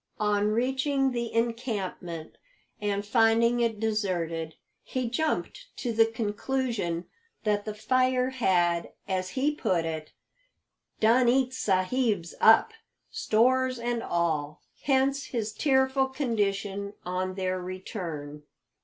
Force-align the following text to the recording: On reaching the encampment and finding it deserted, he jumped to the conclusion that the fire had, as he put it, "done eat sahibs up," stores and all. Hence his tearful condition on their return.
On 0.19 0.47
reaching 0.47 1.11
the 1.11 1.31
encampment 1.31 2.39
and 2.79 3.05
finding 3.05 3.59
it 3.59 3.79
deserted, 3.79 4.55
he 4.81 5.07
jumped 5.07 5.67
to 5.77 5.93
the 5.93 6.07
conclusion 6.07 7.05
that 7.43 7.65
the 7.65 7.75
fire 7.75 8.31
had, 8.31 8.93
as 9.07 9.29
he 9.37 9.53
put 9.53 9.85
it, 9.85 10.11
"done 10.99 11.29
eat 11.29 11.53
sahibs 11.53 12.33
up," 12.41 12.71
stores 13.11 13.77
and 13.77 14.01
all. 14.01 14.63
Hence 14.85 15.25
his 15.25 15.53
tearful 15.53 16.07
condition 16.07 16.93
on 17.05 17.35
their 17.35 17.61
return. 17.61 18.41